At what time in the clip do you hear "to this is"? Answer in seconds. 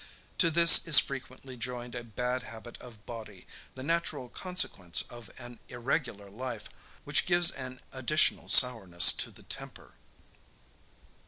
0.39-0.97